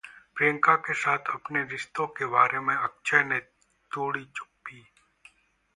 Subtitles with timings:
[0.37, 3.39] प्रियंका के साथ अपने रिश्तों के बारे में अक्षय ने
[3.91, 4.83] तोड़ी चुप्पी